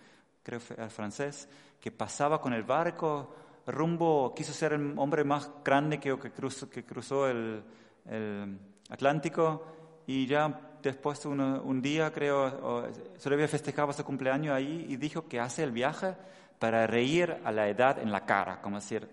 [0.43, 1.49] creo que era francés,
[1.81, 3.33] que pasaba con el barco
[3.65, 7.63] rumbo, quiso ser el hombre más grande que, que cruzó, que cruzó el,
[8.09, 8.57] el
[8.89, 9.65] Atlántico
[10.05, 15.27] y ya después uno- un día creo, solo había festejado su cumpleaños ahí y dijo
[15.27, 16.13] que hace el viaje
[16.59, 19.07] para reír a la edad en la cara, como decir,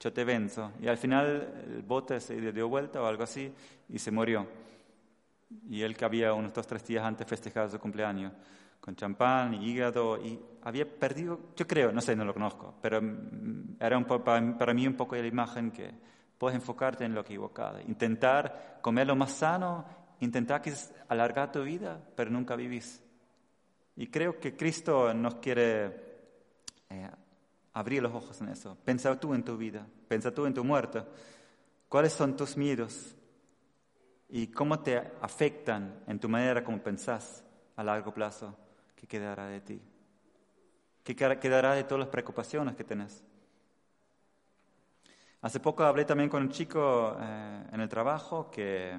[0.00, 0.72] yo te venzo.
[0.80, 3.50] Y al final el bote se dio vuelta o algo así
[3.88, 4.46] y se murió.
[5.70, 8.32] Y él que había unos dos, tres días antes festejado su cumpleaños,
[8.80, 13.00] con champán y hígado, y había perdido, yo creo, no sé, no lo conozco, pero
[13.80, 15.90] era un po- para, mí un poco la imagen que
[16.36, 19.84] puedes enfocarte en lo equivocado, intentar comer lo más sano,
[20.20, 20.62] intentar
[21.08, 23.02] alargar tu vida, pero nunca vivís.
[23.96, 25.86] Y creo que Cristo nos quiere
[26.88, 27.10] eh,
[27.72, 28.76] abrir los ojos en eso.
[28.84, 31.02] Pensa tú en tu vida, pensa tú en tu muerte.
[31.88, 33.16] ¿Cuáles son tus miedos?
[34.28, 37.44] ¿Y cómo te afectan en tu manera como pensás
[37.76, 38.54] a largo plazo?
[38.94, 39.80] ¿Qué quedará de ti?
[41.04, 43.24] ¿Qué queda- quedará de todas las preocupaciones que tenés?
[45.40, 48.98] Hace poco hablé también con un chico eh, en el trabajo que,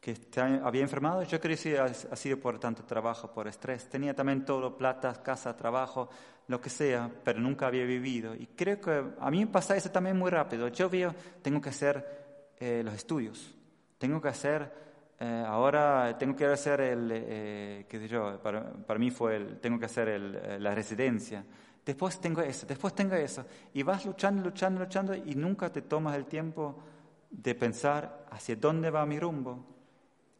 [0.00, 0.16] que
[0.64, 1.22] había enfermado.
[1.22, 3.88] Yo creo que ha sido por tanto trabajo, por estrés.
[3.88, 6.08] Tenía también todo, plata, casa, trabajo,
[6.48, 8.34] lo que sea, pero nunca había vivido.
[8.34, 10.66] Y creo que a mí me pasa eso también muy rápido.
[10.68, 13.54] Yo veo, tengo que hacer eh, los estudios,
[14.00, 14.72] tengo que hacer,
[15.20, 19.60] eh, ahora tengo que hacer el, eh, qué sé yo, para, para mí fue el,
[19.60, 21.44] tengo que hacer el, eh, la residencia.
[21.84, 23.44] Después tengo eso, después tengo eso.
[23.74, 26.82] Y vas luchando, luchando, luchando y nunca te tomas el tiempo
[27.28, 29.66] de pensar hacia dónde va mi rumbo.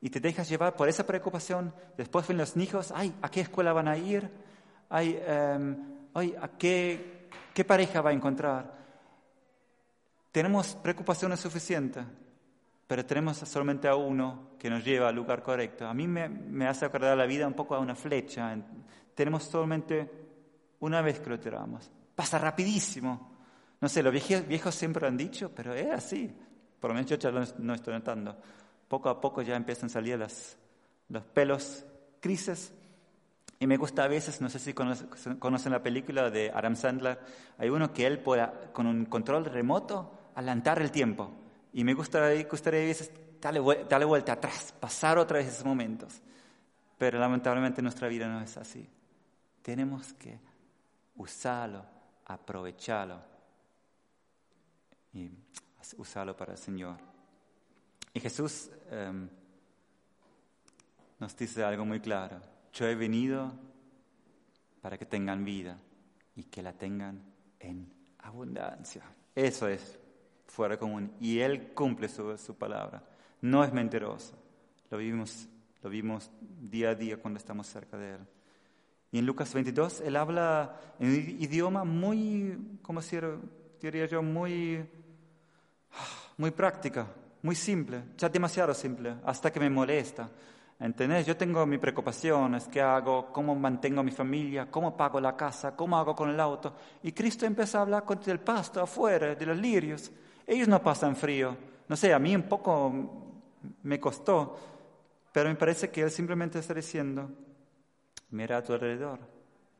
[0.01, 1.75] Y te dejas llevar por esa preocupación.
[1.99, 4.31] Después ven los hijos, ay, ¿a qué escuela van a ir?
[4.89, 5.77] Ay, em,
[6.15, 8.75] ay, ¿a qué, qué pareja va a encontrar?
[10.33, 12.05] Tenemos preocupaciones suficientes,
[12.91, 15.87] pero tenemos solamente a uno que nos lleva al lugar correcto.
[15.87, 18.53] A mí me, me hace acordar la vida un poco a una flecha.
[19.15, 20.11] Tenemos solamente
[20.81, 21.89] una vez que lo tiramos.
[22.17, 23.31] Pasa rapidísimo.
[23.81, 26.37] No sé, los viejos, viejos siempre lo han dicho, pero es así.
[26.81, 28.37] Por lo menos yo ya lo no estoy notando.
[28.89, 30.59] Poco a poco ya empiezan a salir las,
[31.11, 31.85] los pelos
[32.21, 32.75] grises.
[33.61, 37.21] Y me gusta a veces, no sé si conocen, la película de Adam Sandler,
[37.57, 41.37] hay uno que él pueda, con un control remoto, adelantar el tiempo.
[41.73, 45.65] Y me gustaría, gustaría a veces darle, vuel- darle vuelta atrás, pasar otra vez esos
[45.65, 46.21] momentos.
[46.99, 48.89] Pero lamentablemente nuestra vida no es así.
[49.63, 50.39] Tenemos que
[51.17, 51.85] usarlo,
[52.27, 53.21] aprovecharlo
[55.13, 55.31] y
[55.97, 56.97] usarlo para el Señor.
[58.13, 59.29] Y Jesús em,
[61.21, 62.41] nos dice algo muy claro.
[62.73, 63.53] Yo he venido
[64.81, 65.79] para que tengan vida
[66.35, 67.23] y que la tengan
[67.61, 69.03] en abundancia.
[69.35, 69.99] Eso es
[70.51, 71.13] fuera común.
[71.21, 73.03] Y Él cumple su, su palabra.
[73.41, 74.37] No es mentiroso.
[74.91, 75.49] Lo vimos,
[75.83, 78.21] lo vimos día a día cuando estamos cerca de Él.
[79.13, 83.25] Y en Lucas 22 Él habla en un idioma muy, ¿cómo decir?
[83.81, 84.23] diría yo?
[84.23, 84.85] Muy,
[86.37, 87.07] muy práctica,
[87.43, 90.29] muy simple, ya demasiado simple, hasta que me molesta.
[90.79, 91.27] ¿Entendés?
[91.27, 95.77] Yo tengo mis preocupaciones, qué hago, cómo mantengo a mi familia, cómo pago la casa,
[95.77, 96.75] cómo hago con el auto.
[97.03, 100.11] Y Cristo empieza a hablar con el pasto afuera, de los lirios.
[100.51, 101.57] Ellos no pasan frío.
[101.87, 102.93] No sé, a mí un poco
[103.85, 104.59] me costó,
[105.31, 107.31] pero me parece que Él simplemente está diciendo,
[108.31, 109.21] mira a tu alrededor,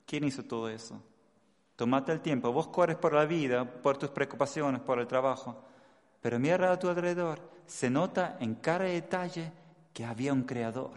[0.07, 1.03] ¿quién hizo todo eso?
[1.75, 5.61] Tómate el tiempo, vos corres por la vida, por tus preocupaciones, por el trabajo,
[6.21, 9.51] pero mira a tu alrededor, se nota en cada detalle
[9.93, 10.93] que había un creador,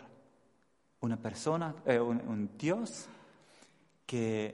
[1.00, 3.08] una persona, eh, un, un, Dios
[4.06, 4.54] que,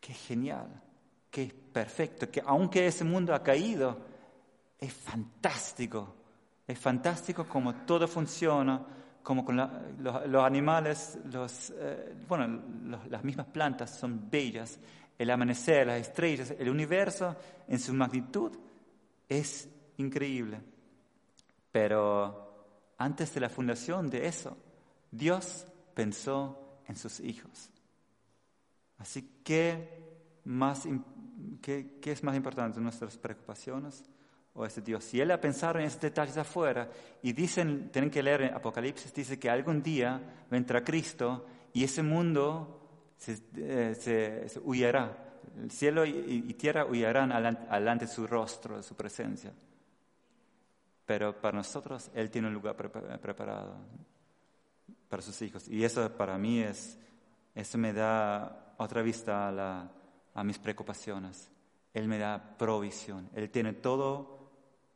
[0.00, 0.82] que es genial,
[1.30, 3.98] que es perfecto, que aunque ese mundo ha caído,
[4.78, 6.14] es fantástico,
[6.66, 8.84] es fantástico como todo funciona,
[9.22, 11.18] como los, animales,
[11.74, 12.62] eh, bueno,
[13.08, 14.78] las mismas plantas son bellas,
[15.18, 17.36] el amanecer, las estrellas, el universo
[17.68, 18.56] en su magnitud
[19.28, 20.60] es increíble.
[21.70, 24.56] Pero antes de la fundación de eso,
[25.10, 27.70] Dios pensó en sus hijos.
[28.98, 30.86] Así que, más,
[31.60, 32.80] ¿qué, qué es más importante?
[32.80, 34.04] ¿Nuestras preocupaciones
[34.54, 35.04] o ese Dios?
[35.04, 36.88] Si Él ha pensado en esos detalles afuera,
[37.22, 40.20] y dicen, tienen que leer en Apocalipsis, dice que algún día
[40.50, 42.80] vendrá Cristo y ese mundo
[43.16, 44.60] se, eh, se, se.
[45.62, 49.52] El cielo y, y tierra huyerán alante de su rostro, de su presencia.
[51.04, 53.74] Pero para nosotros Él tiene un lugar preparado
[55.08, 55.68] para sus hijos.
[55.68, 56.96] Y eso para mí es,
[57.54, 59.90] eso me da otra vista a, la,
[60.34, 61.50] a mis preocupaciones.
[61.92, 63.28] Él me da provisión.
[63.34, 64.40] Él tiene todo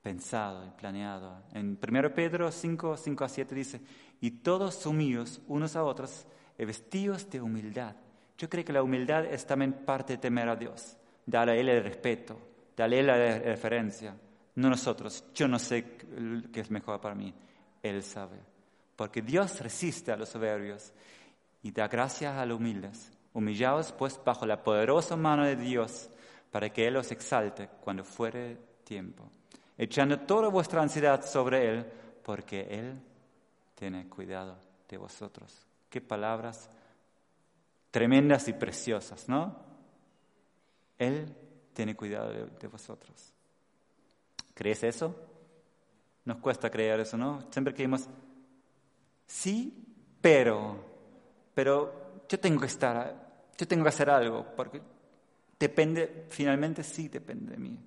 [0.03, 1.43] pensado y planeado.
[1.53, 3.81] En 1 Pedro 5, 5 a 7 dice,
[4.21, 6.27] y todos sumidos unos a otros,
[6.59, 7.97] vestidos de humildad.
[8.37, 11.69] Yo creo que la humildad es también parte de temer a Dios, darle a Él
[11.69, 12.39] el respeto,
[12.77, 14.15] darle a Él la referencia.
[14.57, 15.97] No nosotros, yo no sé
[16.53, 17.35] qué es mejor para mí,
[17.83, 18.39] Él sabe.
[18.97, 20.93] Porque Dios resiste a los soberbios
[21.63, 23.11] y da gracias a los humildes.
[23.35, 26.09] Humillaos pues bajo la poderosa mano de Dios
[26.51, 29.29] para que Él os exalte cuando fuere tiempo.
[29.77, 31.87] Echando toda vuestra ansiedad sobre Él,
[32.23, 33.03] porque Él
[33.75, 34.57] tiene cuidado
[34.89, 35.67] de vosotros.
[35.91, 36.71] Qué palabras
[37.91, 39.57] tremendas y preciosas, ¿no?
[40.97, 41.35] Él
[41.73, 43.33] tiene cuidado de, de vosotros.
[44.55, 45.15] ¿Crees eso?
[46.25, 47.43] Nos cuesta creer eso, ¿no?
[47.51, 48.09] Siempre creemos,
[49.27, 49.85] sí,
[50.21, 50.77] pero,
[51.53, 53.24] pero yo tengo que estar,
[53.57, 54.81] yo tengo que hacer algo, porque
[55.59, 57.79] depende, finalmente sí depende de mí.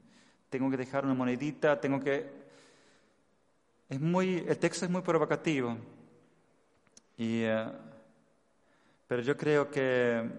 [0.49, 2.47] Tengo que dejar una monedita, tengo que...
[3.89, 5.77] Es muy, el texto es muy provocativo,
[7.17, 7.71] y, uh,
[9.07, 10.29] pero yo creo que,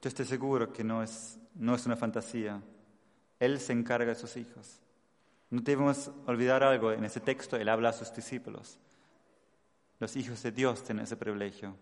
[0.00, 2.60] yo estoy seguro que no es, no es una fantasía.
[3.38, 4.80] Él se encarga de sus hijos.
[5.50, 8.78] No debemos olvidar algo, en ese texto Él habla a sus discípulos.
[9.98, 11.74] Los hijos de Dios tienen ese privilegio,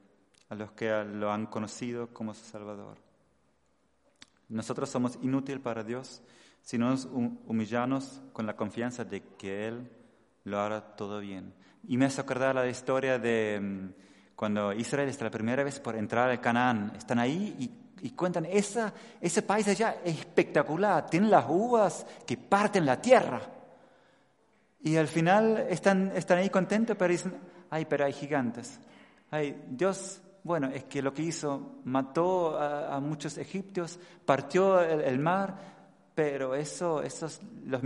[0.54, 2.96] a los que lo han conocido como su Salvador.
[4.48, 6.22] Nosotros somos inútiles para Dios
[6.62, 9.90] si no nos humillamos con la confianza de que Él
[10.44, 11.52] lo hará todo bien.
[11.86, 13.90] Y me hace acordar la historia de
[14.36, 16.92] cuando Israel está la primera vez por entrar al Canaán.
[16.96, 22.86] Están ahí y, cuentan, esa, ese país allá es espectacular, tienen las uvas que parten
[22.86, 23.40] la tierra.
[24.82, 27.34] Y al final están, están ahí contentos, pero dicen,
[27.70, 28.78] ay, pero hay gigantes.
[29.30, 35.56] Ay, Dios, bueno, es que lo que hizo, mató a, muchos egipcios, partió el, mar,
[36.14, 37.82] pero eso, esos los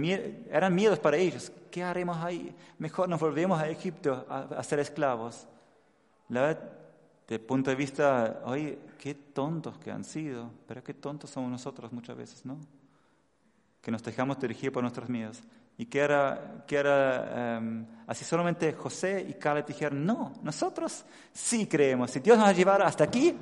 [0.51, 1.53] eran miedos para ellos.
[1.71, 2.53] ¿Qué haremos ahí?
[2.79, 5.47] Mejor nos volvemos a Egipto a, ser esclavos.
[6.31, 6.73] La verdad,
[7.29, 11.93] el punto de vista, oye, qué tontos que han sido, pero qué tontos somos nosotros
[11.93, 12.59] muchas veces, ¿no?
[13.81, 15.41] Que nos dejamos dirigir por nuestros miedos.
[15.79, 21.67] Y que era, que era em, así solamente José y Caleb dijeron, no, nosotros sí
[21.67, 22.11] creemos.
[22.11, 23.35] Si Dios nos va a llevar hasta aquí,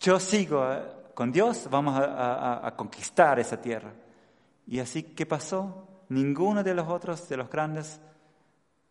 [0.00, 0.82] yo sigo eh,
[1.14, 3.92] con Dios, vamos a conquistar esa tierra.
[4.66, 6.04] Y así, ¿qué pasó?
[6.08, 8.00] Ninguno de los otros, de los grandes,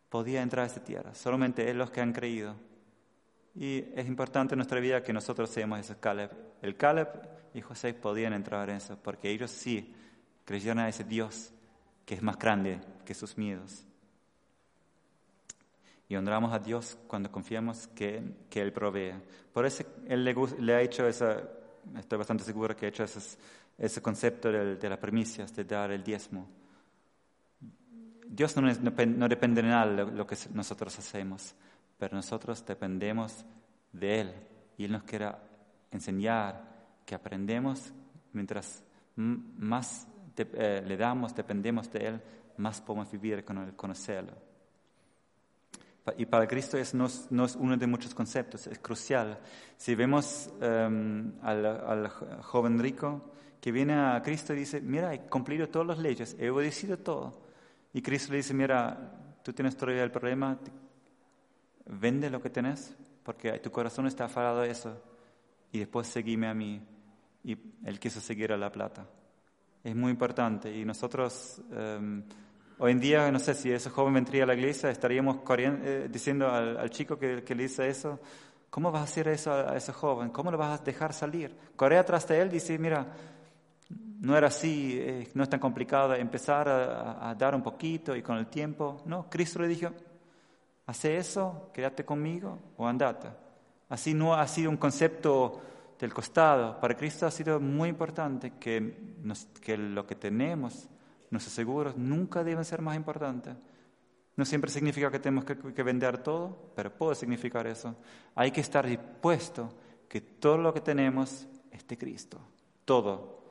[0.10, 2.56] podía entrar a esa tierra, solamente los que han creído.
[3.56, 6.32] Y es importante en nuestra vida que nosotros seamos esos Caleb.
[6.62, 7.10] El Caleb
[7.54, 9.94] y José podían entrar en eso, porque ellos sí
[10.46, 11.52] creyeron a ese Dios
[12.06, 13.86] que es más grande que sus miedos.
[16.08, 19.14] Y honramos a Dios cuando confiamos que, que Él provee.
[19.52, 21.42] Por eso Él le, le ha hecho esa,
[21.98, 23.38] estoy bastante seguro que ha hecho esos-
[23.78, 26.48] ese concepto del- de las primicias, de dar el diezmo.
[28.28, 31.56] Dios no, no no depende de nada de lo, que nosotros hacemos,
[31.98, 33.44] pero nosotros dependemos
[33.92, 34.34] de Él.
[34.78, 35.32] Y Él nos quiere
[35.92, 36.62] enseñar
[37.06, 37.92] que aprendemos
[38.34, 38.84] mientras
[39.16, 42.22] más eh, le damos, dependemos de Él,
[42.58, 44.34] más podemos vivir con el conocerlo.
[46.18, 49.40] Y para Cristo es, no, es, no es uno de muchos conceptos, es crucial.
[49.76, 55.12] Si vemos em, al, al jo- joven rico que viene a Cristo y dice, mira,
[55.16, 57.42] he cumplido todas las leyes, he obedecido todo.
[57.92, 60.60] Y Cristo le dice, mira, tú tienes todavía el problema,
[61.88, 65.02] vende lo que tenés, porque tu corazón está afarado de eso,
[65.72, 66.80] y después seguime a mí.
[67.44, 69.08] Y él quiso seguir a la plata.
[69.86, 70.76] Es muy importante.
[70.76, 72.24] Y nosotros, em,
[72.80, 76.50] hoy en día, no sé si ese joven vendría a la iglesia, estaríamos eh, diciendo
[76.50, 78.20] al, al chico que, que le dice eso,
[78.72, 80.30] ¿cómo vas a hacer eso a, a ese joven?
[80.30, 81.56] ¿Cómo lo vas a dejar salir?
[81.76, 83.06] Corre atrás de él y dice, mira,
[84.22, 88.24] no era así, eh, no es tan complicado empezar a- a dar un poquito y
[88.24, 89.04] con el tiempo.
[89.06, 89.92] No, Cristo le dijo,
[90.88, 93.28] hace eso, quédate conmigo o andate.
[93.90, 95.62] Así no ha sido un concepto
[96.06, 96.80] del costado.
[96.80, 98.80] Para Cristo ha sido muy importante que,
[99.24, 100.88] nos- que lo que tenemos,
[101.32, 103.56] nuestros seguros, nunca deben ser más importantes.
[104.38, 107.96] No siempre significa que tenemos que, que vender todo, pero puede significar eso.
[108.36, 109.74] Hay que estar dispuesto
[110.08, 112.40] que todo lo que tenemos es de Cristo.
[112.84, 113.44] Todo.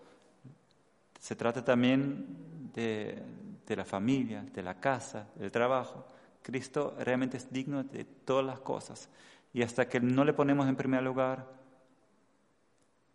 [1.19, 3.21] Se trata también de,
[3.67, 6.07] de la familia, de la casa, del trabajo.
[6.43, 9.09] Cristo realmente es digno de todas las cosas.
[9.55, 11.47] Y hasta que no le ponemos en primer lugar,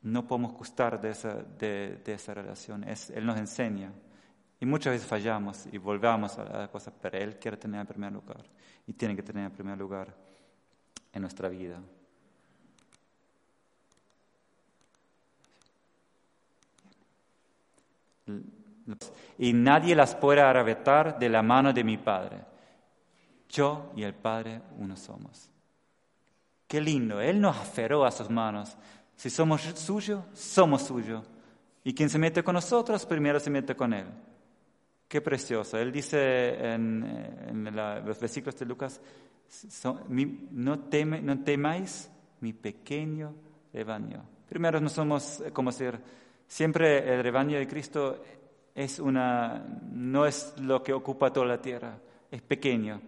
[0.01, 2.83] no podemos gustar de esa, de, de esa relación.
[2.83, 3.91] Él nos enseña.
[4.61, 8.11] Y muchas veces fallamos y volvamos a la cosa, pero Él quiere tener en primer
[8.11, 8.43] lugar.
[8.87, 10.13] Y tiene que tener en primer lugar
[11.13, 11.81] en nuestra vida.
[19.37, 22.37] Y nadie las puede arrebatar de la mano de mi Padre.
[23.47, 25.49] Yo y el Padre uno somos.
[26.67, 28.77] Qué lindo, Él nos aferró a sus manos.
[29.19, 31.25] Si somos suyos, somos suyos.
[31.83, 34.05] Y quien se mete con nosotros, primero se mete con Él.
[35.09, 35.77] Qué precioso.
[35.77, 37.03] Él dice en,
[37.49, 39.01] en la- los versículos de Lucas,
[40.07, 43.35] mi- no, teme- no temáis mi pequeño
[43.73, 44.23] rebaño.
[44.47, 45.99] Primero no somos, eh, como decir,
[46.47, 48.23] siempre el rebaño de Cristo
[48.73, 51.97] es una, no es lo que ocupa toda la tierra,
[52.31, 53.01] es pequeño.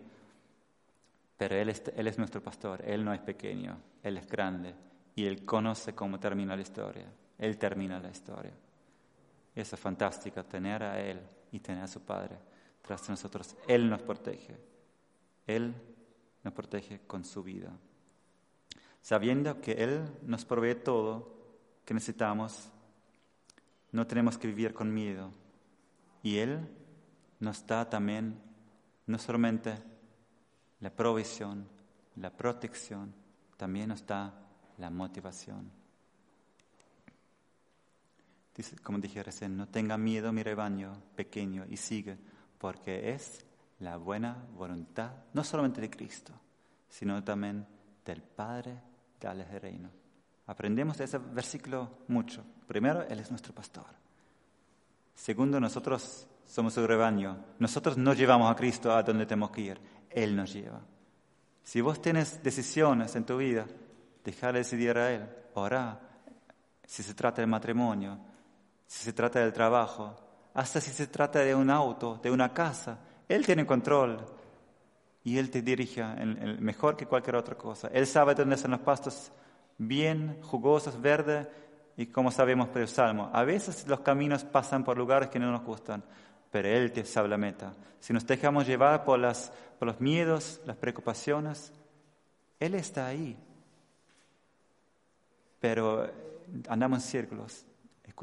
[1.37, 4.73] Pero él es, él es nuestro pastor, Él no es pequeño, Él es grande
[5.15, 8.53] y Él conoce cómo termina la historia, Él termina la historia.
[9.53, 11.19] Eso es fantástico, tener a Él
[11.51, 12.37] y tener a su Padre
[12.81, 13.55] tras de nosotros.
[13.67, 14.57] Él nos protege,
[15.45, 15.73] Él
[16.43, 17.71] nos protege con su vida.
[19.01, 21.41] Sabiendo que Él nos provee todo
[21.85, 22.69] que necesitamos,
[23.91, 25.31] no tenemos que vivir con miedo.
[26.23, 26.67] Y Él
[27.39, 28.39] nos da también
[29.07, 29.75] no solamente
[30.79, 31.67] la provisión,
[32.15, 33.13] la protección,
[33.57, 34.33] también nos da
[34.81, 35.71] la motivación.
[38.83, 42.17] Como dije recién, no tenga miedo mi rebaño pequeño y sigue,
[42.57, 43.45] porque es
[43.79, 46.33] la buena voluntad, no solamente de Cristo,
[46.89, 47.65] sino también
[48.05, 48.81] del Padre
[49.19, 49.89] del reino.
[50.47, 52.43] Aprendemos de ese versículo mucho.
[52.67, 53.85] Primero, Él es nuestro pastor.
[55.13, 57.37] Segundo, nosotros somos su rebaño.
[57.59, 59.79] Nosotros no llevamos a Cristo a donde tenemos que ir.
[60.09, 60.81] Él nos lleva.
[61.63, 63.65] Si vos tienes decisiones en tu vida,
[64.23, 65.27] dejar decidir a Él.
[65.53, 65.99] Orá.
[66.85, 68.17] Si se trata del matrimonio,
[68.85, 70.13] si se trata del trabajo,
[70.53, 72.97] hasta si se trata de un auto, de una casa,
[73.27, 74.17] Él tiene control
[75.23, 76.03] y Él te dirige
[76.59, 77.89] mejor que cualquier otra cosa.
[77.93, 79.31] Él sabe dónde están los pastos
[79.77, 81.47] bien jugosos, verdes,
[81.97, 85.51] y como sabemos por el Salmo, a veces los caminos pasan por lugares que no
[85.51, 86.03] nos gustan,
[86.49, 87.73] pero Él te sabe la meta.
[87.99, 89.21] Si nos dejamos llevar por,
[89.79, 91.71] por los miedos, las preocupaciones,
[92.59, 93.37] Él está ahí.
[95.61, 96.11] Pero
[96.67, 97.65] andamos en círculos.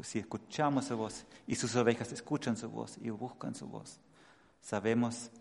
[0.03, 3.99] Si escuchamos su voz y sus ovejas escuchan su voz y buscan su voz,
[4.61, 5.31] Sabemos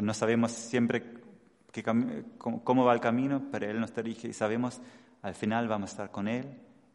[0.00, 1.02] no sabemos siempre
[2.38, 4.80] cómo va el camino, pero Él nos dirige y sabemos
[5.22, 6.46] al final vamos a estar con Él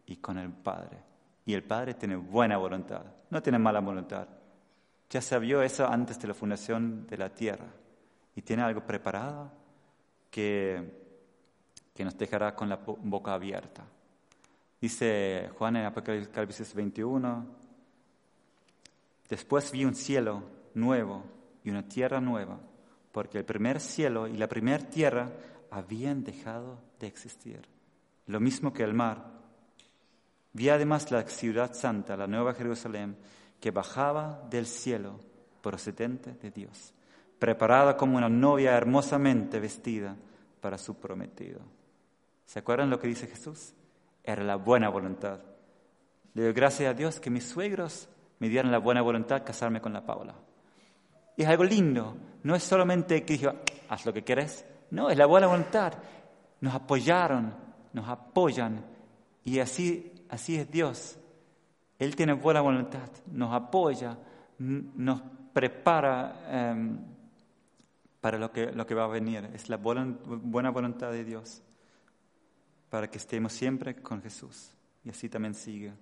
[0.05, 0.97] y con el Padre.
[1.45, 4.27] Y el Padre tiene buena voluntad, no tiene mala voluntad.
[5.09, 7.67] Ya sabió eso antes de la fundación de la tierra
[8.35, 9.51] y tiene algo preparado
[10.31, 11.00] que,
[11.93, 13.83] que nos dejará con la bo- boca abierta.
[14.79, 17.45] Dice Juan en Apocalipsis 21,
[19.29, 21.23] después vi un cielo nuevo
[21.63, 22.57] y una tierra nueva,
[23.11, 25.29] porque el primer cielo y la primera tierra
[25.69, 27.61] habían dejado de existir,
[28.27, 29.23] lo mismo que el mar.
[30.53, 33.15] Vi además la ciudad santa, la nueva Jerusalén,
[33.59, 35.19] que bajaba del cielo
[35.61, 36.93] procedente de Dios,
[37.39, 40.15] preparada como una novia hermosamente vestida
[40.59, 41.59] para su prometido.
[42.51, 43.73] ¿Se acuerdan lo que dice Jesús?
[44.25, 45.39] Era la buena voluntad.
[46.33, 49.79] Le doy gracias a Dios que mis suegros me dieron la buena voluntad de casarme
[49.79, 50.35] con la Paula.
[51.37, 53.53] Y es algo lindo, no es solamente que dijo,
[53.87, 55.93] haz lo que quieres, no, es la buena voluntad.
[56.59, 57.55] Nos apoyaron,
[57.93, 58.83] nos apoyan
[59.45, 61.17] y así, así es Dios.
[61.99, 64.17] Él tiene buena voluntad, nos apoya,
[64.57, 65.21] nos
[65.53, 66.99] prepara em,
[68.19, 69.49] para lo que, lo que va a venir.
[69.53, 71.63] Es la buena voluntad de Dios
[72.91, 74.73] para que estemos siempre con Jesús.
[75.05, 75.93] Y así también sigue.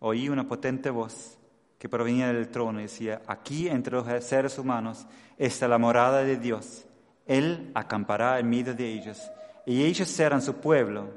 [0.00, 1.38] Oí una potente voz
[1.78, 5.06] que provenía del trono y decía, aquí entre los seres humanos
[5.38, 6.84] está la morada de Dios.
[7.24, 9.30] Él acampará en medio de ellos
[9.64, 11.08] y ellos serán su pueblo.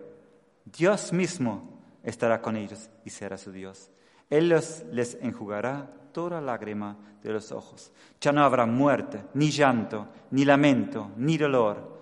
[0.65, 3.89] Dios mismo estará con ellos y será su Dios.
[4.29, 7.91] Él los- les enjugará toda lágrima de los ojos.
[8.19, 12.00] Ya no habrá muerte, ni llanto, ni lamento, ni dolor,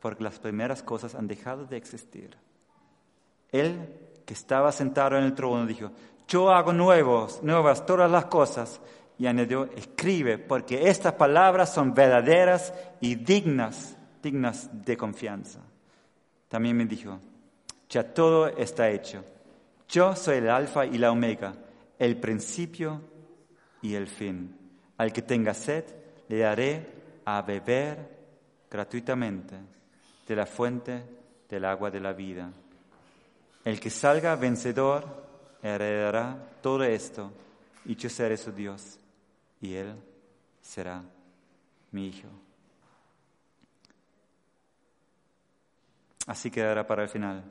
[0.00, 2.36] porque las primeras cosas han dejado de existir.
[3.52, 3.88] Él
[4.24, 5.90] que estaba sentado en el trono dijo,
[6.26, 8.80] yo hago nuevos, nuevas todas las cosas.
[9.18, 15.60] Y añadió, escribe, porque estas palabras son verdaderas y dignas, dignas de confianza.
[16.48, 17.18] También me dijo,
[17.90, 19.22] ya todo está hecho.
[19.88, 21.52] Yo soy el alfa y la omega,
[21.98, 23.02] el principio
[23.82, 24.56] y el fin.
[24.96, 25.84] Al que tenga sed,
[26.28, 26.86] le daré
[27.26, 28.20] a beber
[28.70, 29.56] gratuitamente
[30.30, 31.02] de la fuente
[31.48, 32.52] del agua de la vida.
[33.64, 35.04] El que salga vencedor
[35.60, 37.32] heredará todo esto,
[37.84, 39.00] y yo seré su Dios,
[39.60, 39.96] y él
[40.62, 41.02] será
[41.90, 42.28] mi hijo.
[46.28, 47.42] Así quedará para el final.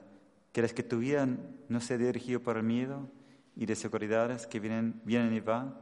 [0.53, 1.27] ¿Quieres que tu vida
[1.67, 3.09] no sea dirigida por el miedo
[3.57, 5.77] y de seguridades que vienen, vienen y van?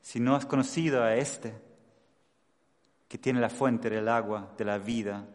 [0.00, 1.54] Si no has conocido a este,
[3.08, 5.26] que tiene la fuente del agua, de la vida,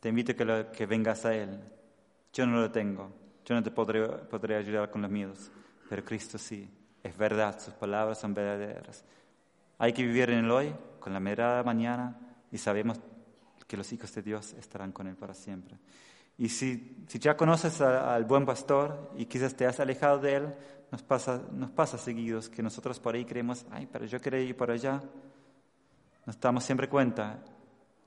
[0.00, 1.60] te invito a que, lo- que vengas a Él.
[2.32, 3.10] Yo no lo tengo,
[3.44, 5.50] yo no te podré, podré ayudar con los miedos,
[5.88, 6.68] pero Cristo sí,
[7.02, 9.04] es verdad, sus palabras son verdaderas.
[9.78, 12.16] Hay que vivir en el hoy, con la mirada mañana,
[12.52, 13.00] y sabemos
[13.66, 15.76] que los hijos de Dios estarán con Él para siempre.
[16.38, 20.36] Y si, si ya conoces a- al buen pastor y quizás te has alejado de
[20.36, 20.54] Él,
[20.90, 24.56] nos pasa, nos pasa seguidos que nosotros por ahí creemos, ay, pero yo quería ir
[24.56, 25.02] por allá.
[26.26, 27.38] Nos damos siempre cuenta,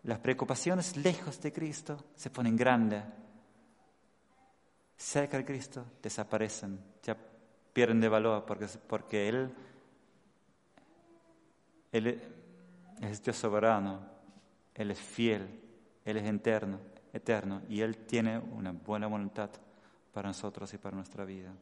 [0.04, 3.04] las preocupaciones lejos de Cristo se ponen grandes.
[4.97, 7.18] Cerca de Cristo desaparecen, ya
[7.74, 9.54] pierden de valor porque, porque Él,
[11.91, 12.22] Él
[13.01, 14.01] es Dios soberano,
[14.76, 15.62] Él es fiel,
[16.06, 16.80] Él es eterno,
[17.12, 19.49] eterno y Él tiene una buena voluntad
[20.14, 21.54] para nosotros y para nuestra vida.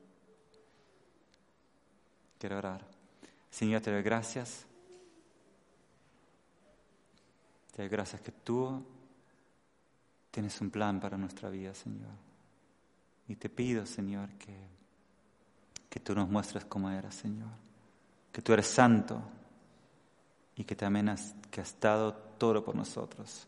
[2.37, 2.85] Quiero orar.
[3.51, 4.65] Señor, te doy gracias.
[7.87, 8.83] Gracias que tú
[10.29, 12.11] tienes un plan para nuestra vida, Señor.
[13.27, 14.55] Y te pido, Señor, que,
[15.89, 17.49] que tú nos muestres cómo eres, Señor.
[18.31, 19.21] Que tú eres santo
[20.55, 23.47] y que también has, que has dado todo por nosotros.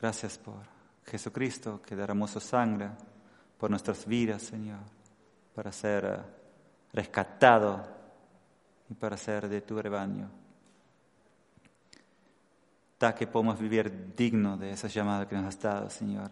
[0.00, 0.62] Gracias por
[1.04, 2.90] Jesucristo que derramó su sangre
[3.58, 4.80] por nuestras vidas, Señor,
[5.54, 6.22] para ser
[6.92, 7.84] rescatado
[8.88, 10.30] y para ser de tu rebaño.
[12.98, 16.30] Da que podamos vivir digno de esa llamada que nos has dado, Señor.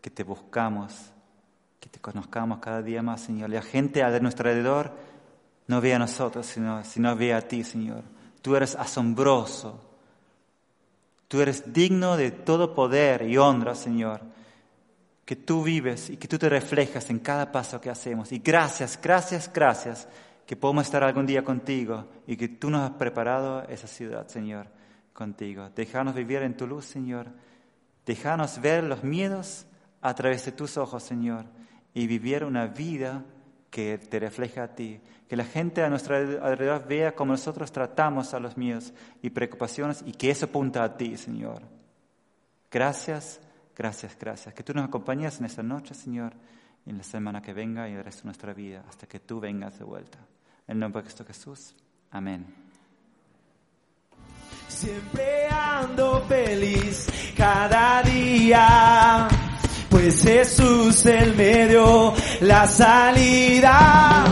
[0.00, 1.12] Que te buscamos,
[1.80, 3.50] que te conozcamos cada día más, Señor.
[3.50, 4.92] La gente a nuestro alrededor
[5.66, 8.02] no ve a nosotros, sino, sino ve a ti, Señor.
[8.40, 9.80] Tú eres asombroso.
[11.28, 14.20] Tú eres digno de todo poder y honra, Señor.
[15.24, 18.32] Que tú vives y que tú te reflejas en cada paso que hacemos.
[18.32, 20.08] Y gracias, gracias, gracias
[20.46, 24.66] que podemos estar algún día contigo y que tú nos has preparado esa ciudad, Señor,
[25.12, 25.70] contigo.
[25.74, 27.28] Déjanos vivir en tu luz, Señor.
[28.04, 29.66] Déjanos ver los miedos
[30.00, 31.46] a través de tus ojos, Señor,
[31.94, 33.24] y vivir una vida
[33.70, 35.00] que te refleje a ti.
[35.28, 38.92] Que la gente a nuestro alrededor vea cómo nosotros tratamos a los míos
[39.22, 41.62] y preocupaciones y que eso apunta a ti, Señor.
[42.70, 43.40] Gracias,
[43.76, 44.54] gracias, gracias.
[44.54, 46.34] Que tú nos acompañes en esta noche, Señor,
[46.84, 49.40] y en la semana que venga y el resto de nuestra vida, hasta que tú
[49.40, 50.18] vengas de vuelta.
[50.66, 51.74] En nombre de Cristo Jesús.
[52.10, 52.71] Amén.
[54.82, 57.06] Siempre ando feliz
[57.36, 59.28] cada día,
[59.88, 64.24] pues Jesús el medio, la salida.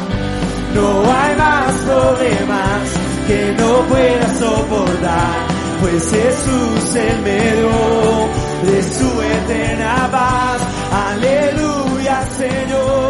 [0.74, 2.80] No hay más problemas
[3.28, 5.46] que no pueda soportar,
[5.82, 7.70] pues Jesús el medio
[8.64, 10.62] de su eterna paz.
[11.12, 13.09] Aleluya, Señor,